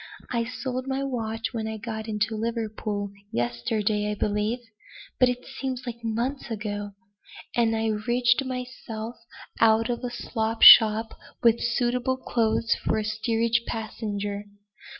I 0.31 0.45
sold 0.45 0.87
my 0.87 1.03
watch 1.03 1.53
when 1.53 1.67
I 1.67 1.77
got 1.77 2.07
into 2.07 2.35
Liverpool 2.35 3.11
yesterday, 3.31 4.09
I 4.09 4.15
believe 4.15 4.57
but 5.19 5.29
it 5.29 5.45
seems 5.45 5.83
like 5.85 6.03
months 6.03 6.49
ago. 6.49 6.93
And 7.55 7.75
I 7.75 7.85
rigged 7.89 8.43
myself 8.43 9.17
out 9.59 9.91
at 9.91 10.03
a 10.03 10.09
slop 10.09 10.63
shop 10.63 11.13
with 11.43 11.61
suitable 11.61 12.17
clothes 12.17 12.73
for 12.83 12.97
a 12.97 13.03
steerage 13.03 13.61
passenger. 13.67 14.45